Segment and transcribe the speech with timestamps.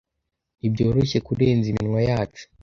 [0.59, 2.43] ntibyoroshye kurenza iminwa yacu